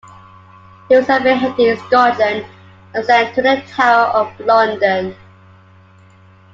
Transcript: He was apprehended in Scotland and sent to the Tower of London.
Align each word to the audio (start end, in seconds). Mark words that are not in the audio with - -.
He 0.89 0.95
was 0.95 1.07
apprehended 1.07 1.59
in 1.59 1.77
Scotland 1.85 2.43
and 2.95 3.05
sent 3.05 3.35
to 3.35 3.43
the 3.43 3.61
Tower 3.75 4.07
of 4.07 4.39
London. 4.39 5.15